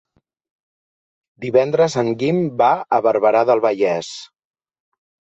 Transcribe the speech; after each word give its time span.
Divendres 1.43 1.97
en 2.01 2.09
Guim 2.21 2.39
va 2.61 2.69
a 2.97 2.99
Barberà 3.07 3.43
del 3.51 3.61
Vallès. 3.67 4.09